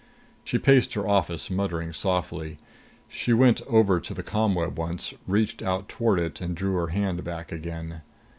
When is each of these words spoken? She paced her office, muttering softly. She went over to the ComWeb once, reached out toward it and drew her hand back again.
She 0.43 0.57
paced 0.57 0.95
her 0.95 1.07
office, 1.07 1.51
muttering 1.51 1.93
softly. 1.93 2.57
She 3.07 3.33
went 3.33 3.61
over 3.67 3.99
to 3.99 4.15
the 4.15 4.23
ComWeb 4.23 4.73
once, 4.75 5.13
reached 5.27 5.61
out 5.61 5.87
toward 5.87 6.17
it 6.17 6.41
and 6.41 6.55
drew 6.57 6.73
her 6.77 6.87
hand 6.87 7.23
back 7.23 7.51
again. 7.51 8.01